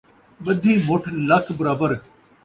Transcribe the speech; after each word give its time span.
ٻدھی 0.43 0.73
مُٹھ 0.87 1.07
لکھ 1.27 1.49
برابر 1.59 1.91